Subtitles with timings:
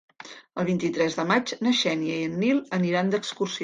[0.63, 3.57] El vint-i-tres de maig na Xènia i en Nil aniran d'excursió.